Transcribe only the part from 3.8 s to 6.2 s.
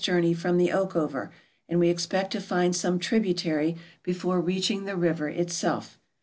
before reaching the river itself.